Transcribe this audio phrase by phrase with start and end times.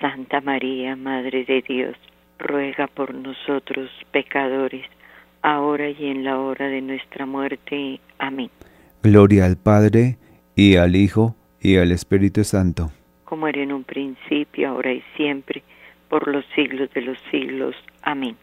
[0.00, 1.96] Santa María, Madre de Dios,
[2.38, 4.86] ruega por nosotros pecadores,
[5.42, 8.00] ahora y en la hora de nuestra muerte.
[8.18, 8.50] Amén.
[9.02, 10.16] Gloria al Padre,
[10.54, 12.90] y al Hijo, y al Espíritu Santo.
[13.24, 15.62] Como era en un principio, ahora y siempre,
[16.08, 17.76] por los siglos de los siglos.
[18.02, 18.36] Amén.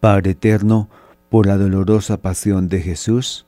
[0.00, 0.88] Padre eterno,
[1.30, 3.46] por la dolorosa pasión de Jesús,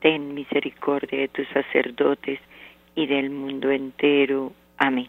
[0.00, 2.40] ten misericordia de tus sacerdotes
[2.94, 4.52] y del mundo entero.
[4.76, 5.08] Amén.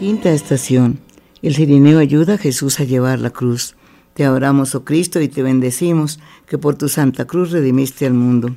[0.00, 0.98] Quinta estación.
[1.42, 3.76] El sirineo ayuda a Jesús a llevar la cruz.
[4.14, 8.56] Te adoramos, oh Cristo, y te bendecimos, que por tu santa cruz redimiste al mundo.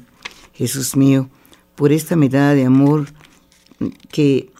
[0.54, 1.28] Jesús mío,
[1.76, 3.08] por esta mirada de amor
[4.10, 4.54] que...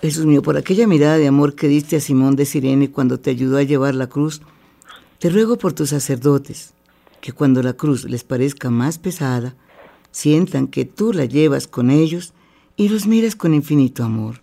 [0.00, 3.30] Jesús mío, por aquella mirada de amor que diste a Simón de Sirene cuando te
[3.30, 4.40] ayudó a llevar la cruz,
[5.18, 6.74] te ruego por tus sacerdotes,
[7.20, 9.56] que cuando la cruz les parezca más pesada,
[10.12, 12.34] sientan que tú la llevas con ellos
[12.76, 14.42] y los miras con infinito amor.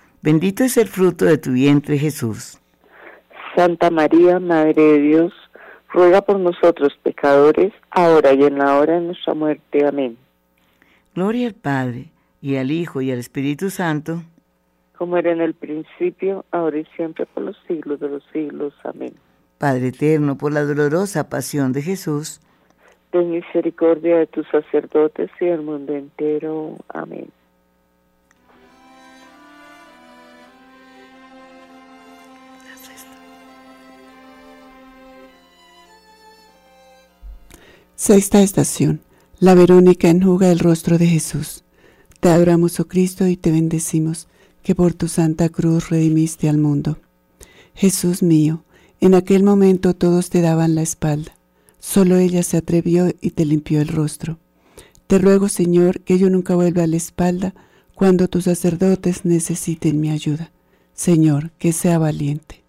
[0.21, 2.59] Bendito es el fruto de tu vientre, Jesús.
[3.55, 5.33] Santa María, Madre de Dios,
[5.91, 9.85] ruega por nosotros pecadores, ahora y en la hora de nuestra muerte.
[9.85, 10.17] Amén.
[11.15, 12.11] Gloria al Padre,
[12.41, 14.21] y al Hijo, y al Espíritu Santo.
[14.97, 18.73] Como era en el principio, ahora y siempre, por los siglos de los siglos.
[18.83, 19.13] Amén.
[19.57, 22.41] Padre eterno, por la dolorosa pasión de Jesús,
[23.11, 26.77] ten misericordia de tus sacerdotes y del mundo entero.
[26.89, 27.29] Amén.
[38.03, 39.01] Sexta estación.
[39.37, 41.63] La Verónica enjuga el rostro de Jesús.
[42.19, 44.27] Te adoramos, oh Cristo, y te bendecimos,
[44.63, 46.97] que por tu santa cruz redimiste al mundo.
[47.75, 48.63] Jesús mío,
[49.01, 51.33] en aquel momento todos te daban la espalda.
[51.79, 54.39] Solo ella se atrevió y te limpió el rostro.
[55.05, 57.53] Te ruego, Señor, que yo nunca vuelva a la espalda
[57.93, 60.51] cuando tus sacerdotes necesiten mi ayuda.
[60.95, 62.63] Señor, que sea valiente.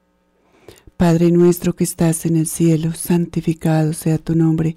[0.99, 4.77] Padre nuestro que estás en el cielo, santificado sea tu nombre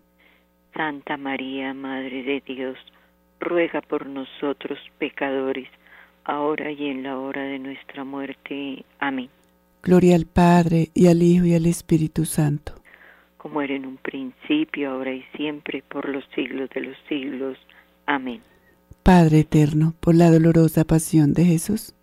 [0.75, 2.77] Santa María, Madre de Dios,
[3.39, 5.67] ruega por nosotros pecadores,
[6.23, 8.85] ahora y en la hora de nuestra muerte.
[8.99, 9.29] Amén.
[9.83, 12.73] Gloria al Padre, y al Hijo, y al Espíritu Santo.
[13.37, 17.57] Como era en un principio, ahora y siempre, por los siglos de los siglos.
[18.05, 18.41] Amén.
[19.03, 21.95] Padre eterno, por la dolorosa pasión de Jesús,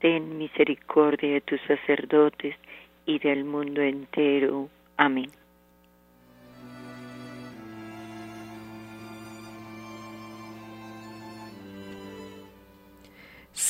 [0.00, 2.54] ten misericordia de tus sacerdotes
[3.06, 4.68] y del mundo entero.
[4.96, 5.30] Amén.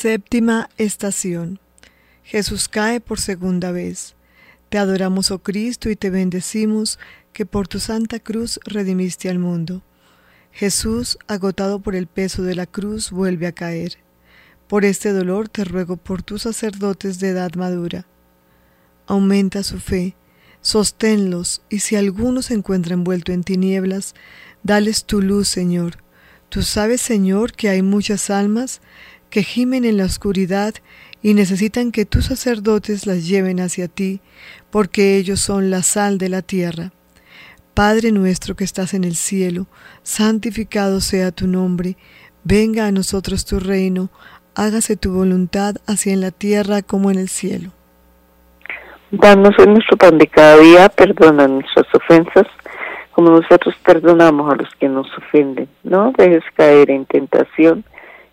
[0.00, 1.58] Séptima estación.
[2.22, 4.14] Jesús cae por segunda vez.
[4.68, 7.00] Te adoramos, oh Cristo, y te bendecimos
[7.32, 9.82] que por tu santa cruz redimiste al mundo.
[10.52, 13.98] Jesús, agotado por el peso de la cruz, vuelve a caer.
[14.68, 18.06] Por este dolor te ruego por tus sacerdotes de edad madura.
[19.08, 20.14] Aumenta su fe,
[20.60, 24.14] sosténlos, y si alguno se encuentra envuelto en tinieblas,
[24.62, 26.04] dales tu luz, Señor.
[26.50, 28.80] Tú sabes, Señor, que hay muchas almas
[29.30, 30.74] que gimen en la oscuridad
[31.22, 34.20] y necesitan que tus sacerdotes las lleven hacia ti,
[34.70, 36.92] porque ellos son la sal de la tierra.
[37.74, 39.66] Padre nuestro que estás en el cielo,
[40.02, 41.96] santificado sea tu nombre,
[42.44, 44.10] venga a nosotros tu reino,
[44.54, 47.70] hágase tu voluntad así en la tierra como en el cielo.
[49.10, 52.46] Danos hoy nuestro pan de cada día, perdona nuestras ofensas,
[53.12, 55.68] como nosotros perdonamos a los que nos ofenden.
[55.82, 57.84] No dejes caer en tentación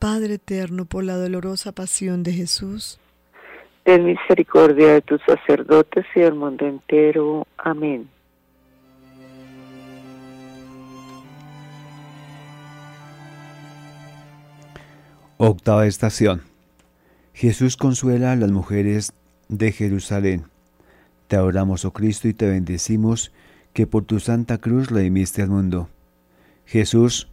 [0.00, 2.98] Padre eterno, por la dolorosa pasión de Jesús.
[3.84, 7.46] Ten misericordia de tus sacerdotes y del mundo entero.
[7.58, 8.08] Amén.
[15.36, 16.44] Octava estación.
[17.34, 19.12] Jesús consuela a las mujeres
[19.48, 20.44] de Jerusalén.
[21.28, 23.32] Te adoramos, oh Cristo, y te bendecimos
[23.74, 25.90] que por tu santa cruz redimiste al mundo.
[26.64, 27.28] Jesús,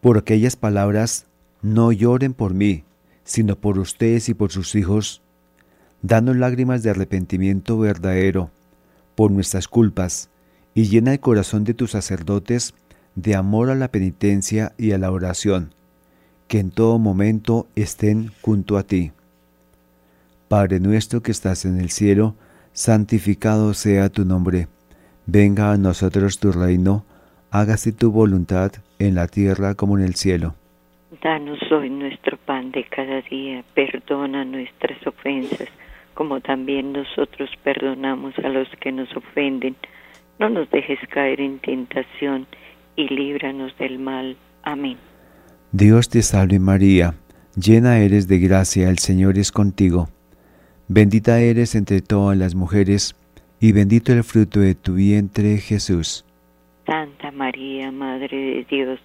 [0.00, 1.29] por aquellas palabras,
[1.62, 2.84] no lloren por mí,
[3.24, 5.22] sino por ustedes y por sus hijos.
[6.02, 8.50] Danos lágrimas de arrepentimiento verdadero
[9.14, 10.30] por nuestras culpas
[10.74, 12.74] y llena el corazón de tus sacerdotes
[13.14, 15.74] de amor a la penitencia y a la oración
[16.50, 19.12] que en todo momento estén junto a ti.
[20.48, 22.34] Padre nuestro que estás en el cielo,
[22.72, 24.66] santificado sea tu nombre.
[25.26, 27.04] Venga a nosotros tu reino,
[27.52, 30.56] hágase tu voluntad en la tierra como en el cielo.
[31.22, 35.68] Danos hoy nuestro pan de cada día, perdona nuestras ofensas,
[36.14, 39.76] como también nosotros perdonamos a los que nos ofenden.
[40.38, 42.46] No nos dejes caer en tentación
[42.96, 44.36] y líbranos del mal.
[44.62, 44.96] Amén.
[45.72, 47.14] Dios te salve María,
[47.54, 50.08] llena eres de gracia, el Señor es contigo.
[50.88, 53.14] Bendita eres entre todas las mujeres,
[53.60, 56.24] y bendito el fruto de tu vientre, Jesús.
[56.86, 58.98] Santa María, Madre de Dios,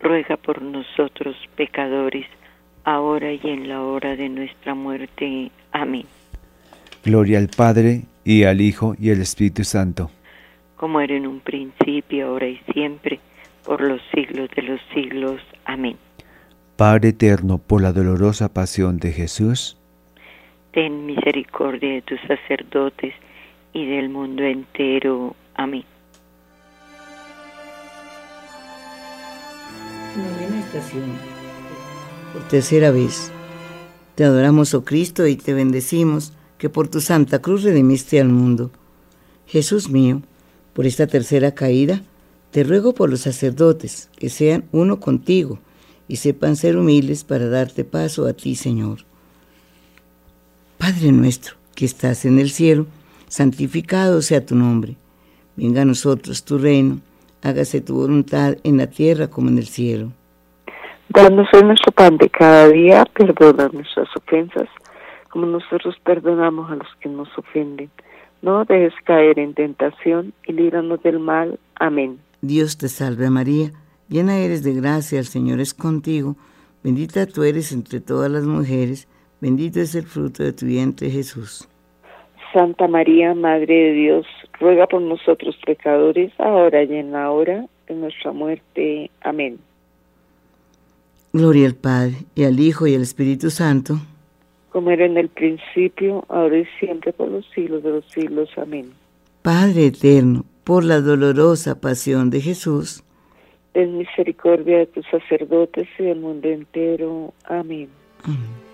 [0.00, 2.26] ruega por nosotros pecadores,
[2.84, 5.50] ahora y en la hora de nuestra muerte.
[5.72, 6.06] Amén.
[7.04, 10.10] Gloria al Padre, y al Hijo, y al Espíritu Santo.
[10.76, 13.20] Como era en un principio, ahora y siempre,
[13.64, 15.40] por los siglos de los siglos.
[15.64, 15.96] Amén.
[16.76, 19.78] Padre eterno, por la dolorosa pasión de Jesús,
[20.72, 23.14] ten misericordia de tus sacerdotes
[23.72, 25.34] y del mundo entero.
[25.54, 25.84] Amén.
[32.32, 33.30] Por tercera vez.
[34.14, 38.70] Te adoramos, oh Cristo, y te bendecimos, que por tu santa cruz redimiste al mundo.
[39.46, 40.22] Jesús mío,
[40.72, 42.02] por esta tercera caída,
[42.50, 45.58] te ruego por los sacerdotes, que sean uno contigo
[46.08, 49.00] y sepan ser humildes para darte paso a ti, Señor.
[50.78, 52.86] Padre nuestro, que estás en el cielo,
[53.28, 54.96] santificado sea tu nombre.
[55.56, 57.00] Venga a nosotros tu reino,
[57.46, 60.12] hágase tu voluntad en la tierra como en el cielo.
[61.08, 64.68] Danos hoy nuestro pan de cada día, perdona nuestras ofensas,
[65.30, 67.90] como nosotros perdonamos a los que nos ofenden.
[68.42, 71.58] No dejes caer en tentación y líbranos del mal.
[71.76, 72.18] Amén.
[72.42, 73.70] Dios te salve María,
[74.08, 76.36] llena eres de gracia, el Señor es contigo,
[76.82, 79.08] bendita tú eres entre todas las mujeres,
[79.40, 81.68] bendito es el fruto de tu vientre Jesús.
[82.56, 84.26] Santa María, Madre de Dios,
[84.58, 89.10] ruega por nosotros pecadores, ahora y en la hora de nuestra muerte.
[89.20, 89.58] Amén.
[91.34, 93.98] Gloria al Padre, y al Hijo, y al Espíritu Santo.
[94.70, 98.48] Como era en el principio, ahora y siempre, por los siglos de los siglos.
[98.56, 98.86] Amén.
[99.42, 103.04] Padre eterno, por la dolorosa pasión de Jesús,
[103.74, 107.34] ten misericordia de tus sacerdotes y del mundo entero.
[107.44, 107.90] Amén.
[108.24, 108.65] Amén.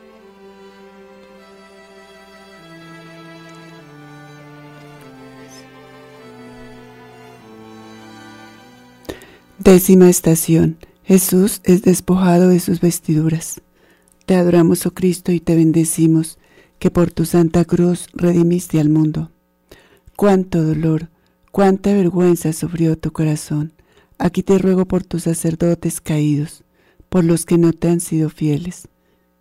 [9.64, 10.76] Décima estación.
[11.04, 13.60] Jesús es despojado de sus vestiduras.
[14.26, 16.38] Te adoramos, oh Cristo, y te bendecimos,
[16.80, 19.30] que por tu santa cruz redimiste al mundo.
[20.16, 21.10] Cuánto dolor,
[21.52, 23.72] cuánta vergüenza sufrió tu corazón.
[24.18, 26.64] Aquí te ruego por tus sacerdotes caídos,
[27.08, 28.88] por los que no te han sido fieles.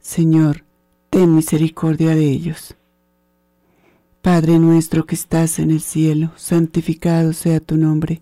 [0.01, 0.65] Señor,
[1.09, 2.75] ten misericordia de ellos.
[4.21, 8.21] Padre nuestro que estás en el cielo, santificado sea tu nombre.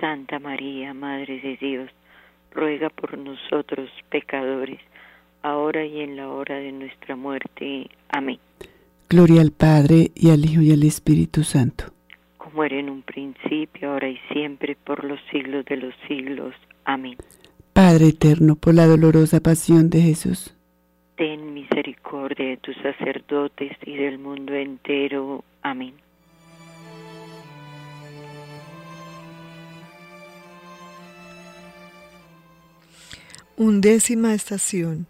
[0.00, 1.90] Santa María, Madre de Dios,
[2.52, 4.80] ruega por nosotros pecadores,
[5.42, 7.88] ahora y en la hora de nuestra muerte.
[8.08, 8.38] Amén.
[9.08, 11.84] Gloria al Padre, y al Hijo, y al Espíritu Santo.
[12.38, 16.54] Como era en un principio, ahora y siempre, por los siglos de los siglos.
[16.84, 17.16] Amén.
[17.72, 20.54] Padre eterno, por la dolorosa pasión de Jesús.
[21.16, 25.44] Ten misericordia de tus sacerdotes y del mundo entero.
[25.62, 25.94] Amén.
[33.58, 35.06] Undécima estación.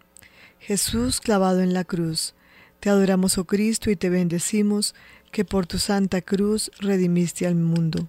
[0.57, 2.33] Jesús clavado en la cruz.
[2.79, 4.95] Te adoramos, oh Cristo, y te bendecimos,
[5.31, 8.07] que por tu santa cruz redimiste al mundo.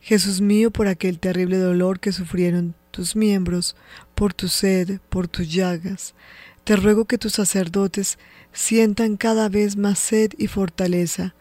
[0.00, 3.76] Jesús mío, por aquel terrible dolor que sufrieron tus miembros,
[4.14, 6.14] por tu sed, por tus llagas,
[6.64, 8.18] te ruego que tus sacerdotes
[8.54, 11.34] sientan cada vez más sed y fortaleza,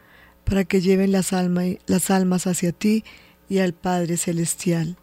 [0.44, 3.06] para que lleven las, almas hacia ti
[3.48, 4.98] y al Padre Celestial.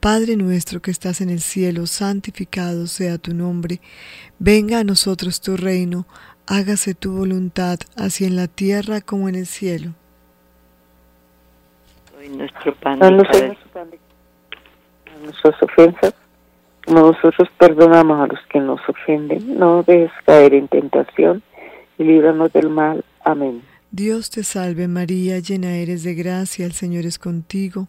[0.00, 3.80] Padre nuestro que estás en el cielo, santificado sea tu nombre,
[4.38, 6.06] venga a nosotros tu reino,
[6.46, 9.92] hágase tu voluntad, así en la tierra como en el cielo.
[12.18, 13.26] Hoy nuestro pan Danos
[15.22, 16.14] nuestras ofensas,
[16.86, 19.58] como nosotros perdonamos a los que nos ofenden.
[19.58, 21.42] No dejes caer en tentación
[21.98, 23.04] y líbranos del mal.
[23.24, 23.62] Amén.
[23.90, 27.88] Dios te salve María, llena eres de gracia, el Señor es contigo,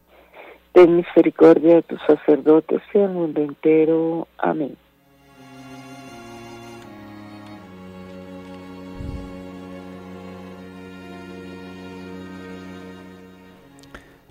[0.73, 4.27] Ten misericordia de tus sacerdotes y del mundo entero.
[4.37, 4.77] Amén.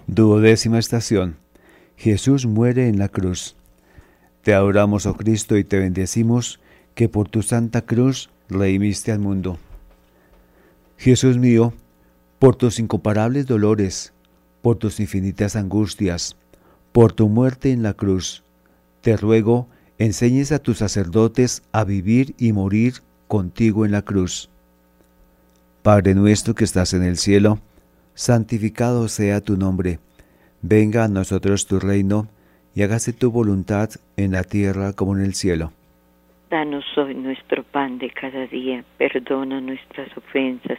[0.06, 1.36] Duodécima estación.
[1.96, 3.54] Jesús muere en la cruz.
[4.42, 6.58] Te adoramos, oh Cristo, y te bendecimos,
[6.94, 9.58] que por tu santa cruz redimiste al mundo.
[10.96, 11.72] Jesús mío,
[12.38, 14.12] por tus incomparables dolores,
[14.62, 16.36] por tus infinitas angustias,
[16.92, 18.42] por tu muerte en la cruz,
[19.00, 22.94] te ruego, enseñes a tus sacerdotes a vivir y morir
[23.28, 24.50] contigo en la cruz.
[25.82, 27.58] Padre nuestro que estás en el cielo,
[28.14, 29.98] santificado sea tu nombre.
[30.62, 32.28] Venga a nosotros tu reino,
[32.74, 35.72] y hágase tu voluntad en la tierra como en el cielo.
[36.50, 40.78] Danos hoy nuestro pan de cada día, perdona nuestras ofensas,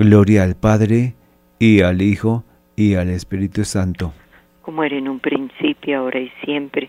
[0.00, 1.12] Gloria al Padre,
[1.58, 2.42] y al Hijo,
[2.74, 4.14] y al Espíritu Santo.
[4.62, 6.88] Como era en un principio, ahora y siempre,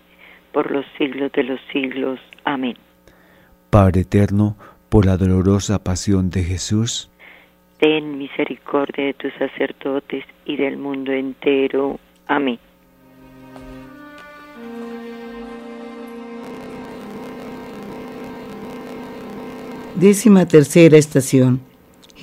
[0.50, 2.18] por los siglos de los siglos.
[2.44, 2.74] Amén.
[3.68, 4.56] Padre eterno,
[4.88, 7.10] por la dolorosa pasión de Jesús,
[7.80, 12.00] Ten misericordia de tus sacerdotes y del mundo entero.
[12.28, 12.58] Amén.
[19.96, 21.71] Décima tercera estación.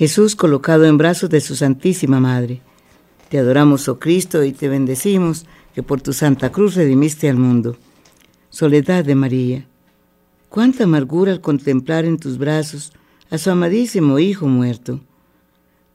[0.00, 2.62] Jesús colocado en brazos de su Santísima Madre.
[3.28, 7.76] Te adoramos, oh Cristo, y te bendecimos, que por tu Santa Cruz redimiste al mundo.
[8.48, 9.66] Soledad de María.
[10.48, 12.94] Cuánta amargura al contemplar en tus brazos
[13.28, 15.00] a su amadísimo Hijo muerto.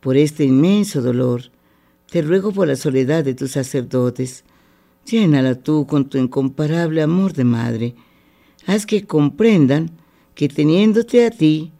[0.01, 1.49] Por este inmenso dolor,
[2.11, 4.43] te ruego por la soledad de tus sacerdotes.
[5.07, 7.95] Llénala tú con tu incomparable amor de madre.
[8.67, 9.89] Haz que comprendan
[10.35, 11.71] que teniéndote a ti,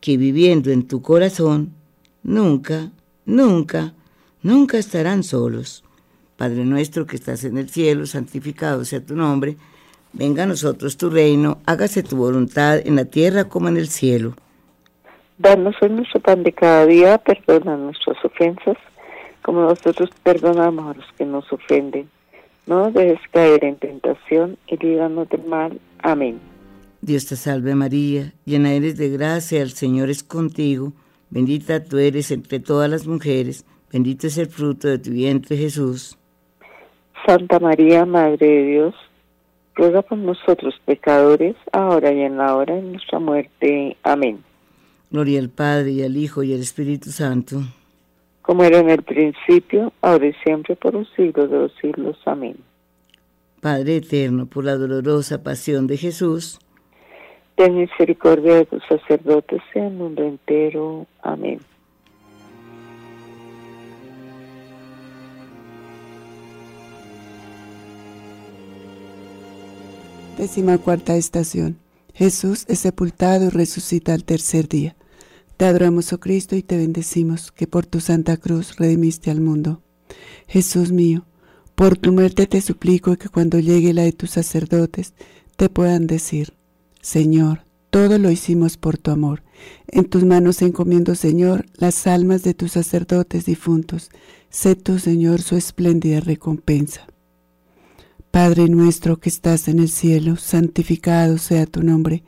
[0.00, 1.74] que viviendo en tu corazón,
[2.22, 2.90] nunca,
[3.26, 3.92] nunca,
[4.42, 5.84] nunca estarán solos.
[6.36, 9.56] Padre nuestro que estás en el cielo, santificado sea tu nombre.
[10.12, 14.34] Venga a nosotros tu reino, hágase tu voluntad en la tierra como en el cielo.
[15.38, 18.76] Danos hoy nuestro pan de cada día, perdona nuestras ofensas,
[19.42, 22.10] como nosotros perdonamos a los que nos ofenden.
[22.66, 25.80] No nos dejes caer en tentación y líbranos del mal.
[26.02, 26.40] Amén.
[27.02, 30.92] Dios te salve María, llena eres de gracia, el Señor es contigo,
[31.30, 36.18] bendita tú eres entre todas las mujeres, bendito es el fruto de tu vientre Jesús.
[37.26, 38.94] Santa María, Madre de Dios,
[39.74, 43.96] ruega por nosotros pecadores, ahora y en la hora de nuestra muerte.
[44.02, 44.42] Amén.
[45.10, 47.62] Gloria al Padre y al Hijo y al Espíritu Santo.
[48.42, 52.18] Como era en el principio, ahora y siempre, por los siglos de los siglos.
[52.26, 52.56] Amén.
[53.60, 56.58] Padre eterno, por la dolorosa pasión de Jesús,
[57.60, 61.06] ten misericordia de tus sacerdotes y el mundo entero.
[61.20, 61.60] Amén.
[70.38, 71.76] Décima cuarta estación.
[72.14, 74.96] Jesús es sepultado y resucita al tercer día.
[75.58, 79.82] Te adoramos, oh Cristo, y te bendecimos, que por tu santa cruz redimiste al mundo.
[80.48, 81.26] Jesús mío,
[81.74, 85.12] por tu muerte te suplico que cuando llegue la de tus sacerdotes,
[85.56, 86.54] te puedan decir,
[87.00, 89.42] Señor, todo lo hicimos por tu amor.
[89.88, 94.10] En tus manos encomiendo, Señor, las almas de tus sacerdotes difuntos.
[94.48, 97.06] Sé tú, Señor, su espléndida recompensa.
[98.30, 102.22] Padre nuestro que estás en el cielo, santificado sea tu nombre.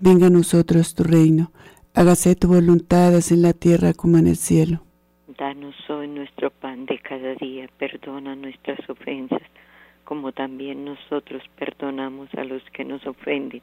[0.00, 1.52] Venga a nosotros tu reino.
[1.94, 4.82] Hágase tu voluntad, así en la tierra como en el cielo.
[5.38, 7.68] Danos hoy nuestro pan de cada día.
[7.78, 9.42] Perdona nuestras ofensas,
[10.02, 13.62] como también nosotros perdonamos a los que nos ofenden.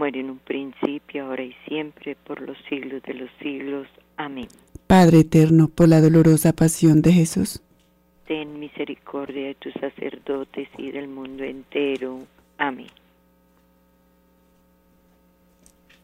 [0.00, 3.86] Como era en un principio, ahora y siempre, por los siglos de los siglos.
[4.16, 4.48] Amén.
[4.86, 7.60] Padre eterno, por la dolorosa pasión de Jesús
[8.30, 12.20] ten misericordia de tus sacerdotes y del mundo entero.
[12.56, 12.86] Amén.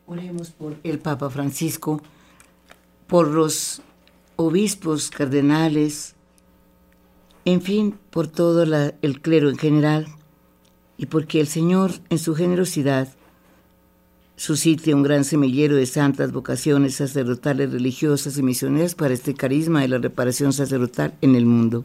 [0.06, 2.02] Oremos por el Papa Francisco,
[3.06, 3.80] por los
[4.34, 6.16] obispos, cardenales,
[7.46, 8.64] en fin, por todo
[9.00, 10.06] el clero en general,
[10.98, 13.15] y porque el Señor, en su generosidad,
[14.36, 19.88] suscite un gran semillero de santas vocaciones sacerdotales, religiosas y misioneras para este carisma de
[19.88, 21.84] la reparación sacerdotal en el mundo.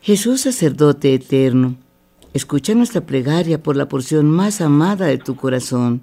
[0.00, 1.76] Jesús sacerdote eterno,
[2.32, 6.02] escucha nuestra plegaria por la porción más amada de tu corazón,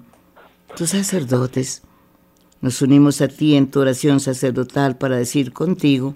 [0.76, 1.82] tus sacerdotes.
[2.60, 6.14] Nos unimos a ti en tu oración sacerdotal para decir contigo,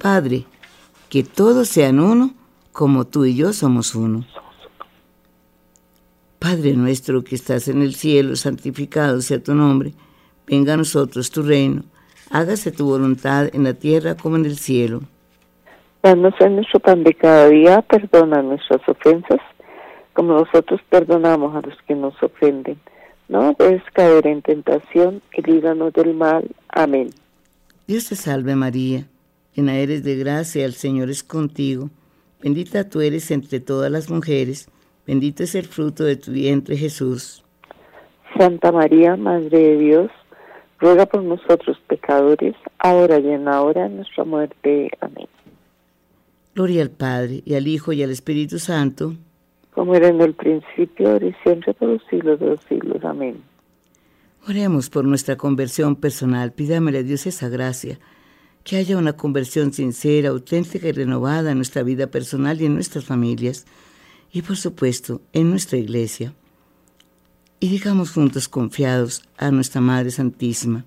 [0.00, 0.44] Padre,
[1.08, 2.34] que todos sean uno
[2.72, 4.26] como tú y yo somos uno.
[6.56, 9.92] Padre nuestro que estás en el cielo, santificado sea tu nombre,
[10.46, 11.82] venga a nosotros tu reino,
[12.30, 15.02] hágase tu voluntad en la tierra como en el cielo.
[16.02, 19.40] Danos en nuestro pan de cada día, perdona nuestras ofensas,
[20.14, 22.80] como nosotros perdonamos a los que nos ofenden.
[23.28, 26.48] No debes caer en tentación y líbranos del mal.
[26.70, 27.10] Amén.
[27.86, 29.06] Dios te salve María,
[29.54, 31.90] llena eres de gracia, el Señor es contigo.
[32.40, 34.70] Bendita tú eres entre todas las mujeres,
[35.06, 37.44] bendito es el fruto de tu vientre Jesús.
[38.36, 40.10] Santa María, Madre de Dios,
[40.78, 44.90] ruega por nosotros pecadores, ahora y en la hora de nuestra muerte.
[45.00, 45.28] Amén.
[46.54, 49.14] Gloria al Padre, y al Hijo, y al Espíritu Santo.
[49.72, 53.04] Como era en el principio, ahora y siempre, por los siglos de los siglos.
[53.04, 53.42] Amén.
[54.48, 56.52] Oremos por nuestra conversión personal.
[56.52, 57.98] Pídamele a Dios esa gracia.
[58.64, 63.04] Que haya una conversión sincera, auténtica y renovada en nuestra vida personal y en nuestras
[63.04, 63.66] familias.
[64.36, 66.34] Y por supuesto, en nuestra iglesia.
[67.58, 70.84] Y digamos juntos confiados a nuestra Madre Santísima.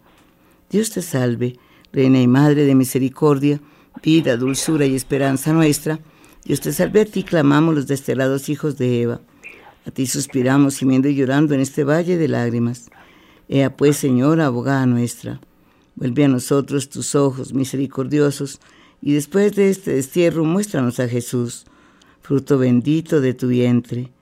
[0.70, 1.58] Dios te salve,
[1.92, 3.60] Reina y Madre de Misericordia
[4.04, 6.00] vida, dulzura y esperanza nuestra,
[6.46, 9.22] Dios te salve a ti, clamamos los desterrados hijos de Eva.
[9.84, 12.92] A ti suspiramos, gimiendo y llorando en este valle de lágrimas.
[13.48, 15.42] Ea pues, Señora, abogada nuestra,
[15.96, 18.60] vuelve a nosotros tus ojos misericordiosos,
[19.02, 21.66] y después de este destierro muéstranos a Jesús,
[22.30, 24.14] fruto bendito de tu vientre.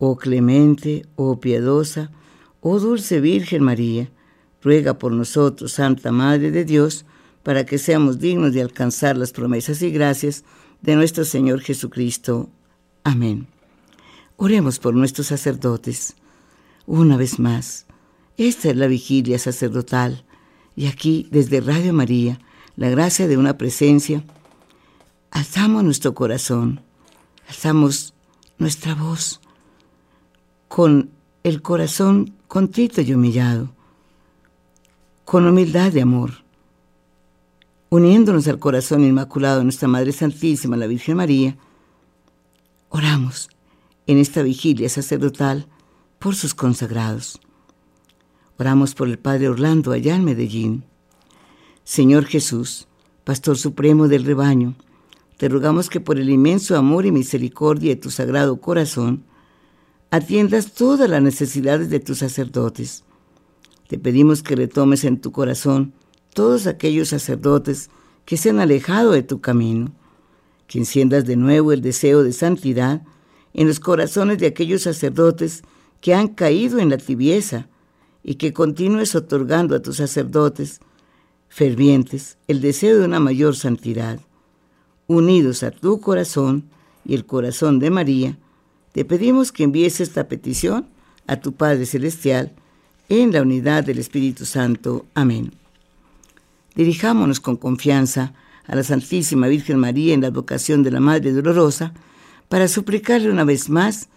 [0.00, 2.10] Oh clemente, oh piadosa,
[2.60, 4.10] oh dulce Virgen María,
[4.60, 7.04] ruega por nosotros, Santa Madre de Dios,
[7.44, 10.42] para que seamos dignos de alcanzar las promesas y gracias
[10.80, 12.50] de nuestro Señor Jesucristo.
[13.04, 13.46] Amén.
[14.38, 16.16] Oremos por nuestros sacerdotes.
[16.84, 17.86] Una vez más,
[18.38, 20.24] esta es la vigilia sacerdotal
[20.74, 22.40] y aquí desde Radio María,
[22.74, 24.24] la gracia de una presencia,
[25.30, 26.80] alzamos nuestro corazón,
[27.52, 28.14] alzamos
[28.56, 29.38] nuestra voz
[30.68, 31.10] con
[31.42, 33.68] el corazón contrito y humillado,
[35.26, 36.44] con humildad y amor,
[37.90, 41.58] uniéndonos al corazón inmaculado de nuestra Madre Santísima, la Virgen María,
[42.88, 43.50] oramos
[44.06, 45.66] en esta vigilia sacerdotal
[46.18, 47.38] por sus consagrados.
[48.58, 50.84] Oramos por el Padre Orlando allá en Medellín.
[51.84, 52.88] Señor Jesús,
[53.24, 54.74] Pastor Supremo del rebaño,
[55.42, 59.24] te rogamos que por el inmenso amor y misericordia de tu sagrado corazón,
[60.12, 63.02] atiendas todas las necesidades de tus sacerdotes.
[63.88, 65.94] Te pedimos que retomes en tu corazón
[66.32, 67.90] todos aquellos sacerdotes
[68.24, 69.90] que se han alejado de tu camino,
[70.68, 73.02] que enciendas de nuevo el deseo de santidad
[73.52, 75.64] en los corazones de aquellos sacerdotes
[76.00, 77.66] que han caído en la tibieza
[78.22, 80.78] y que continúes otorgando a tus sacerdotes
[81.48, 84.20] fervientes el deseo de una mayor santidad.
[85.06, 86.64] Unidos a tu corazón
[87.04, 88.38] y el corazón de María,
[88.92, 90.86] te pedimos que envíes esta petición
[91.26, 92.52] a tu Padre Celestial
[93.08, 95.06] en la unidad del Espíritu Santo.
[95.14, 95.52] Amén.
[96.74, 98.34] Dirijámonos con confianza
[98.66, 101.92] a la Santísima Virgen María en la vocación de la Madre Dolorosa
[102.48, 104.08] para suplicarle una vez más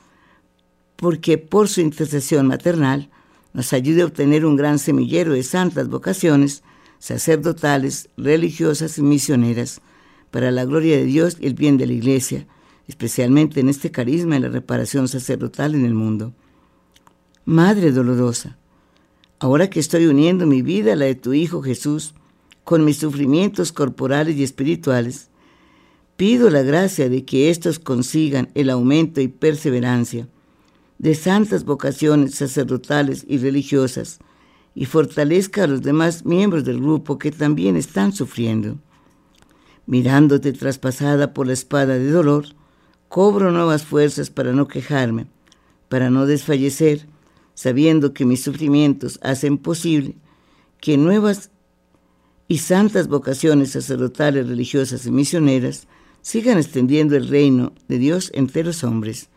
[0.95, 3.10] porque por su intercesión maternal
[3.54, 6.63] nos ayude a obtener un gran semillero de santas vocaciones
[7.00, 9.82] sacerdotales, religiosas y misioneras
[10.36, 12.45] para la gloria de Dios y el bien de la Iglesia,
[12.89, 16.34] especialmente en este carisma de la reparación sacerdotal en el mundo.
[17.45, 18.58] Madre dolorosa,
[19.39, 22.15] ahora que estoy uniendo mi vida a la de tu Hijo Jesús,
[22.65, 25.30] con mis sufrimientos corporales y espirituales,
[26.17, 30.28] pido la gracia de que éstos consigan el aumento y perseverancia
[30.98, 34.19] de santas vocaciones sacerdotales y religiosas
[34.74, 38.80] y fortalezca a los demás miembros del grupo que también están sufriendo.
[39.88, 42.45] Mirándote traspasada por la espada de dolor,
[43.08, 45.28] cobro nuevas fuerzas para no quejarme,
[45.89, 47.08] para no desfallecer,
[47.54, 50.15] sabiendo que mis sufrimientos hacen posible
[50.80, 51.52] que nuevas
[52.48, 55.88] y santas vocaciones sacerdotales, religiosas y misioneras
[56.21, 59.30] sigan extendiendo el reino de Dios entre los hombres.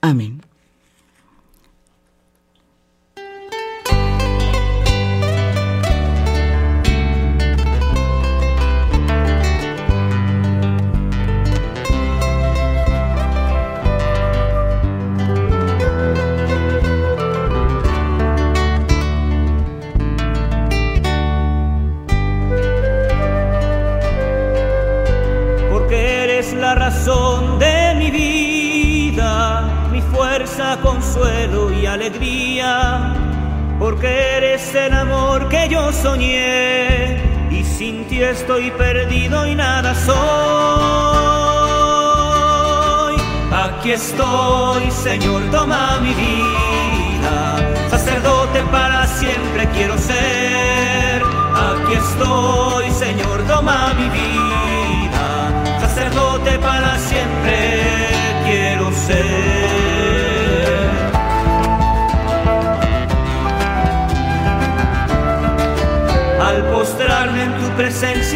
[0.00, 0.40] Amén.
[35.48, 37.16] Que yo soñé
[37.50, 40.16] y sin ti estoy perdido y nada soy.
[43.52, 47.56] Aquí estoy, Señor, toma mi vida,
[47.90, 51.22] sacerdote para siempre quiero ser.
[51.54, 57.35] Aquí estoy, Señor, toma mi vida, sacerdote para siempre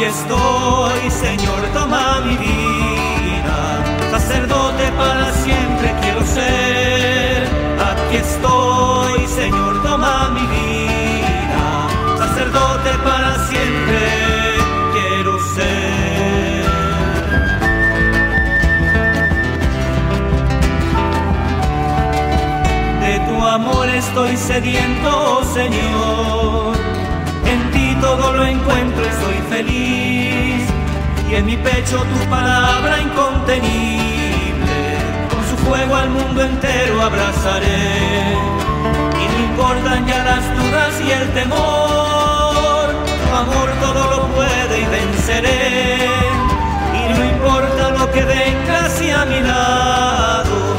[0.00, 7.46] Aquí estoy, Señor, toma mi vida, sacerdote para siempre quiero ser.
[7.78, 14.00] Aquí estoy, Señor, toma mi vida, sacerdote para siempre
[14.94, 15.90] quiero ser.
[23.50, 26.89] amor estoy sediento, Señor.
[28.00, 30.62] Todo lo encuentro y soy feliz.
[31.28, 34.76] Y en mi pecho tu palabra incontenible.
[35.30, 38.34] Con su fuego al mundo entero abrazaré.
[39.22, 42.90] Y no importan ya las dudas y el temor.
[43.42, 46.08] Amor todo lo puede y venceré.
[46.94, 50.70] Y no importa lo que venga hacia mi lado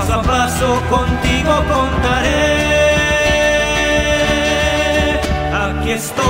[0.00, 2.60] paso a paso contigo contaré.
[5.52, 6.29] Aquí estoy,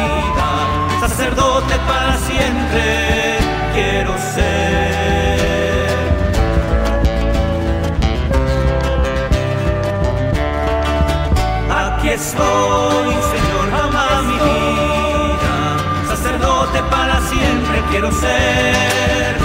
[12.21, 19.40] estoy, Señor, toma mi vida, sacerdote para siempre quiero ser.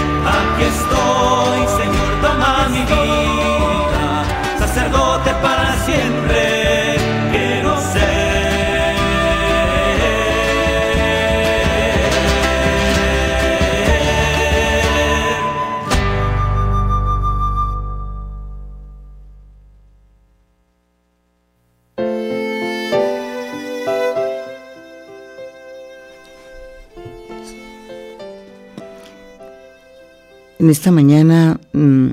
[30.66, 32.08] En esta mañana mm,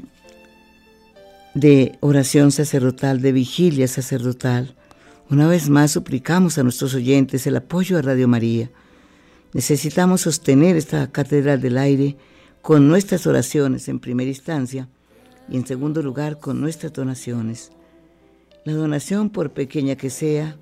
[1.55, 4.75] de oración sacerdotal, de vigilia sacerdotal,
[5.31, 8.69] una vez más suplicamos a nuestros oyentes el apoyo a Radio María.
[9.53, 12.15] Necesitamos sostener esta Catedral del Aire
[12.61, 14.87] con nuestras oraciones en primera instancia
[15.49, 17.71] y en segundo lugar con nuestras donaciones.
[18.65, 20.57] La donación, por pequeña que sea,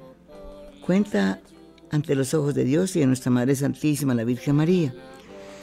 [0.86, 1.41] cuenta
[1.89, 4.93] ante los ojos de Dios y de nuestra Madre Santísima, la Virgen María.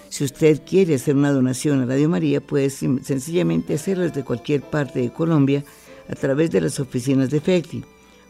[0.09, 5.01] Si usted quiere hacer una donación a Radio María, puede sencillamente hacerlo desde cualquier parte
[5.01, 5.65] de Colombia
[6.09, 7.85] a través de las oficinas de FECTI,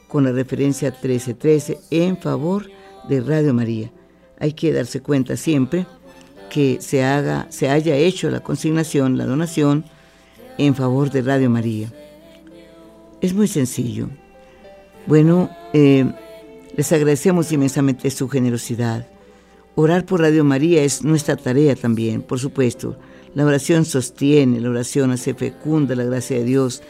[0.09, 2.69] con la referencia 1313 en favor
[3.09, 3.93] de Radio María.
[4.39, 5.87] Hay que darse cuenta siempre
[6.51, 9.85] que se, haga, se haya hecho la consignación, la donación,
[10.57, 11.93] en favor de Radio María.
[13.21, 14.09] Es muy sencillo.
[15.07, 16.11] Bueno, eh,
[16.77, 19.07] les agradecemos inmensamente su generosidad.
[19.81, 22.97] Orar por Radio María es nuestra tarea también, por supuesto.
[23.37, 26.83] La oración sostiene, la oración hace fecunda la gracia de Dios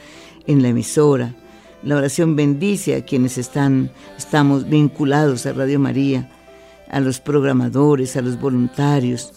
[0.46, 1.34] en la emisora.
[1.82, 6.30] La oración bendice a quienes están, estamos vinculados a Radio María,
[6.88, 9.34] a los programadores, a los voluntarios,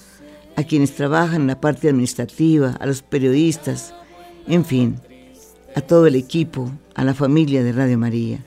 [0.55, 3.93] a quienes trabajan en la parte administrativa, a los periodistas,
[4.47, 4.95] en fin,
[5.75, 8.39] a todo el equipo, a la familia de Radio María.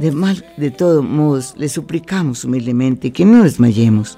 [0.00, 4.16] De, mal, de todos modos, le suplicamos humildemente que no desmayemos,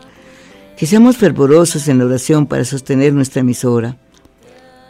[0.77, 3.99] que seamos fervorosos en la oración para sostener nuestra emisora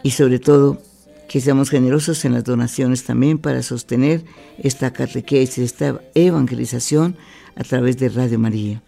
[0.02, 0.82] y sobre todo
[1.30, 4.22] que seamos generosos en las donaciones también para sostener
[4.58, 7.16] esta catequesis, esta evangelización
[7.56, 8.82] a través de Radio María.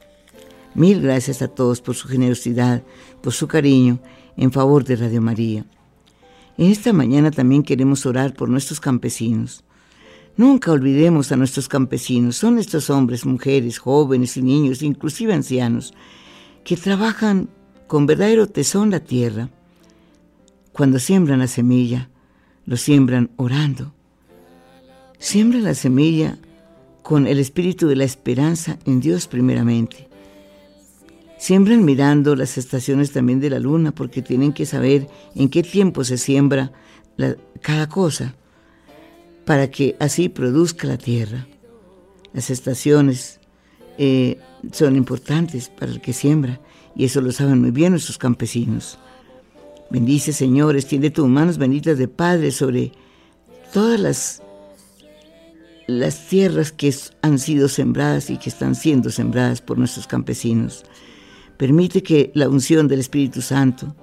[0.74, 2.82] Mil gracias a todos por su generosidad,
[3.22, 3.98] por su cariño
[4.36, 5.64] en favor de Radio María.
[6.58, 9.64] En esta mañana también queremos orar por nuestros campesinos.
[10.36, 12.36] Nunca olvidemos a nuestros campesinos.
[12.36, 15.94] Son estos hombres, mujeres, jóvenes y niños, inclusive ancianos,
[16.64, 17.48] que trabajan
[17.86, 19.48] con verdadero tesón la tierra.
[20.72, 22.10] Cuando siembran la semilla,
[22.66, 23.94] lo siembran orando.
[25.18, 26.36] Siembran la semilla
[27.02, 30.08] con el espíritu de la esperanza en Dios primeramente.
[31.38, 36.02] Siembran mirando las estaciones también de la luna porque tienen que saber en qué tiempo
[36.02, 36.72] se siembra
[37.60, 38.34] cada cosa
[39.44, 41.46] para que así produzca la tierra.
[42.32, 43.40] Las estaciones
[43.98, 44.38] eh,
[44.72, 46.60] son importantes para el que siembra
[46.96, 48.98] y eso lo saben muy bien nuestros campesinos.
[49.90, 52.92] Bendice, Señor, extiende tus manos benditas de Padre sobre
[53.72, 54.42] todas las,
[55.86, 60.84] las tierras que han sido sembradas y que están siendo sembradas por nuestros campesinos.
[61.56, 63.94] Permite que la unción del Espíritu Santo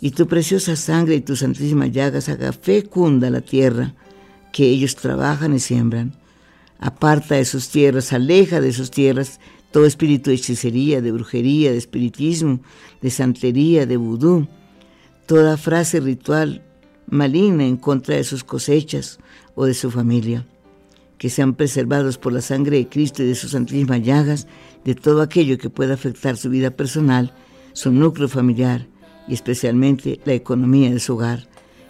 [0.00, 3.94] y tu preciosa sangre y tus santísimas llagas haga fecunda la tierra
[4.52, 6.14] que ellos trabajan y siembran.
[6.78, 11.78] Aparta de sus tierras, aleja de sus tierras todo espíritu de hechicería, de brujería, de
[11.78, 12.60] espiritismo,
[13.02, 14.48] de santería, de vudú,
[15.26, 16.64] toda frase ritual
[17.06, 19.18] maligna en contra de sus cosechas
[19.54, 20.46] o de su familia.
[21.18, 24.46] Que sean preservados por la sangre de Cristo y de sus santísimas llagas
[24.84, 27.34] de todo aquello que pueda afectar su vida personal,
[27.72, 28.86] su núcleo familiar
[29.26, 31.48] y especialmente la economía de su hogar.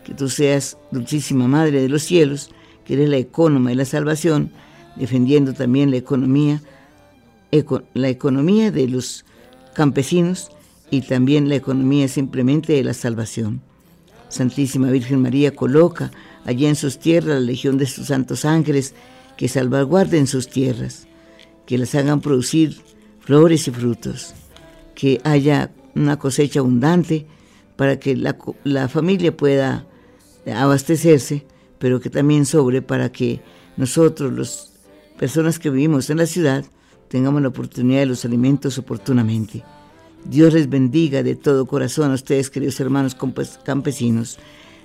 [0.09, 2.49] Que tú seas, Dulcísima Madre de los cielos,
[2.87, 4.51] que eres la economa de la salvación,
[4.97, 6.63] defendiendo también la economía,
[7.53, 9.27] eco- la economía de los
[9.75, 10.51] campesinos
[10.91, 13.61] y también la economía simplemente de la salvación.
[14.31, 16.11] Santísima Virgen María coloca
[16.47, 18.95] allí en sus tierras la legión de sus santos ángeles
[19.37, 21.07] que salvaguarden sus tierras,
[21.67, 22.81] que las hagan producir
[23.21, 24.33] flores y frutos,
[24.95, 27.27] que haya una cosecha abundante
[27.77, 29.85] para que la, la familia pueda
[30.53, 31.45] abastecerse,
[31.79, 33.41] pero que también sobre para que
[33.77, 34.73] nosotros, las
[35.19, 36.65] personas que vivimos en la ciudad,
[37.09, 39.65] tengamos la oportunidad de los alimentos oportunamente.
[40.25, 43.17] Dios les bendiga de todo corazón a ustedes, queridos hermanos
[43.65, 44.39] campesinos.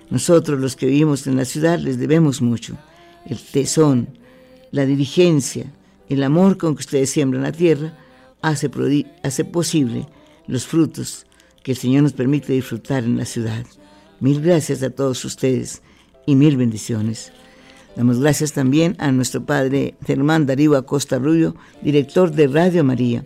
[0.09, 2.77] Nosotros los que vivimos en la ciudad les debemos mucho.
[3.25, 4.07] El tesón,
[4.71, 5.71] la diligencia,
[6.09, 7.97] el amor con que ustedes siembran la tierra,
[8.41, 8.69] hace,
[9.23, 10.07] hace posible
[10.47, 11.25] los frutos
[11.63, 13.65] que el Señor nos permite disfrutar en la ciudad.
[14.19, 15.81] Mil gracias a todos ustedes
[16.25, 17.31] y mil bendiciones.
[17.95, 23.25] Damos gracias también a nuestro padre Germán Darío Acosta Rubio, director de Radio María,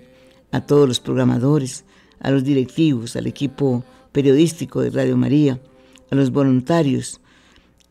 [0.51, 1.85] a todos los programadores,
[2.19, 5.61] a los directivos, al equipo periodístico de Radio María,
[6.11, 7.21] a los voluntarios,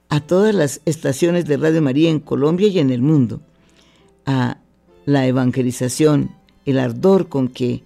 [0.09, 3.41] a todas las estaciones de Radio María en Colombia y en el mundo,
[4.27, 4.59] a
[5.05, 6.31] la evangelización,
[6.65, 7.85] el ardor con que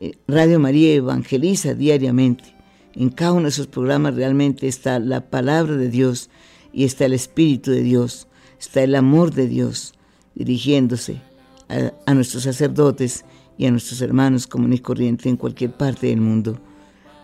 [0.00, 2.57] eh, Radio María evangeliza diariamente.
[2.98, 6.30] En cada uno de esos programas realmente está la palabra de Dios
[6.72, 8.26] y está el Espíritu de Dios,
[8.58, 9.94] está el amor de Dios
[10.34, 11.22] dirigiéndose
[11.68, 13.24] a, nuestros sacerdotes
[13.56, 16.58] y a nuestros hermanos común y corriente en cualquier parte del mundo.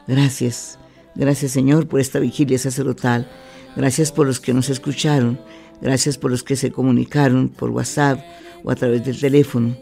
[0.07, 0.79] Gracias,
[1.17, 3.29] gracias Señor por esta vigilia sacerdotal,
[3.75, 5.41] gracias por los que nos escucharon,
[5.83, 8.21] gracias por los que se comunicaron por WhatsApp
[8.63, 9.77] o a través del teléfono.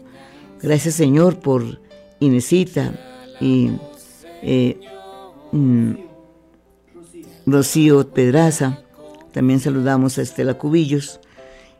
[0.59, 1.81] Gracias Señor por
[2.19, 2.99] Inesita
[3.39, 3.69] y
[4.41, 4.79] eh,
[5.53, 5.93] mm,
[7.45, 8.83] Rocío Pedraza.
[9.31, 11.19] También saludamos a Estela Cubillos.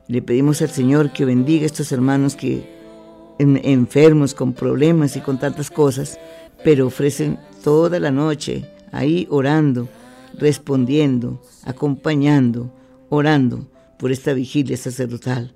[0.07, 2.71] Le pedimos al Señor que bendiga a estos hermanos que
[3.39, 6.19] enfermos, con problemas y con tantas cosas,
[6.63, 9.89] pero ofrecen toda la noche ahí orando,
[10.38, 12.73] respondiendo, acompañando,
[13.09, 15.53] orando por esta vigilia sacerdotal.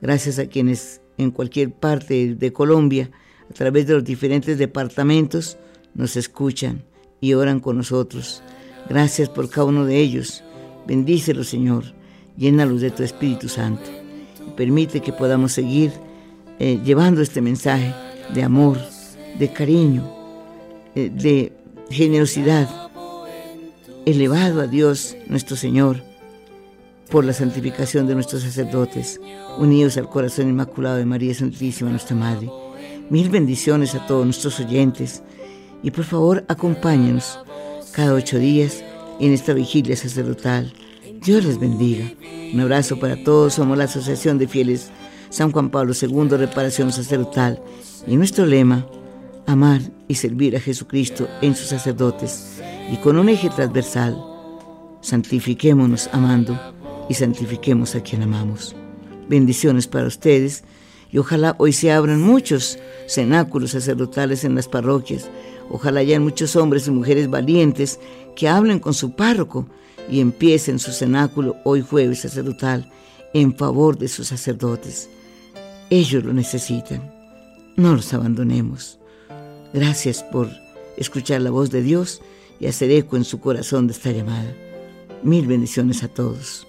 [0.00, 3.10] Gracias a quienes en cualquier parte de Colombia
[3.50, 5.58] a través de los diferentes departamentos,
[5.94, 6.84] nos escuchan
[7.20, 8.42] y oran con nosotros.
[8.88, 10.42] Gracias por cada uno de ellos.
[10.86, 11.84] Bendícelos, Señor.
[12.36, 13.90] Llénalos de tu Espíritu Santo.
[14.56, 15.92] Permite que podamos seguir
[16.58, 17.94] eh, llevando este mensaje
[18.34, 18.78] de amor,
[19.38, 20.10] de cariño,
[20.94, 21.52] eh, de
[21.90, 22.68] generosidad,
[24.06, 26.02] elevado a Dios nuestro Señor
[27.10, 29.20] por la santificación de nuestros sacerdotes,
[29.58, 32.48] unidos al corazón inmaculado de María Santísima, nuestra Madre
[33.10, 35.24] Mil bendiciones a todos nuestros oyentes
[35.82, 37.38] y por favor acompáñenos
[37.92, 38.84] cada ocho días
[39.18, 40.72] en esta vigilia sacerdotal.
[41.22, 42.10] Dios les bendiga.
[42.52, 43.54] Un abrazo para todos.
[43.54, 44.90] Somos la Asociación de Fieles
[45.30, 47.62] San Juan Pablo II Reparación Sacerdotal
[48.06, 48.86] y nuestro lema,
[49.46, 54.20] amar y servir a Jesucristo en sus sacerdotes y con un eje transversal,
[55.00, 56.58] santifiquémonos amando
[57.08, 58.74] y santifiquemos a quien amamos.
[59.28, 60.64] Bendiciones para ustedes
[61.12, 65.30] y ojalá hoy se abran muchos cenáculos sacerdotales en las parroquias.
[65.70, 68.00] Ojalá hayan muchos hombres y mujeres valientes
[68.34, 69.66] que hablen con su párroco
[70.10, 72.90] y empiecen su cenáculo hoy jueves sacerdotal
[73.32, 75.08] en favor de sus sacerdotes.
[75.88, 77.12] Ellos lo necesitan.
[77.76, 78.98] No los abandonemos.
[79.72, 80.48] Gracias por
[80.96, 82.20] escuchar la voz de Dios
[82.58, 84.52] y hacer eco en su corazón de esta llamada.
[85.22, 86.66] Mil bendiciones a todos.